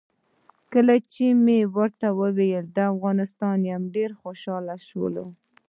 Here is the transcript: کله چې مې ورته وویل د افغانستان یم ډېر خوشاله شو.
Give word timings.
کله 0.73 0.95
چې 1.13 1.25
مې 1.43 1.59
ورته 1.75 2.07
وویل 2.21 2.65
د 2.75 2.77
افغانستان 2.93 3.57
یم 3.71 3.83
ډېر 3.95 4.11
خوشاله 4.21 4.75
شو. 4.87 5.05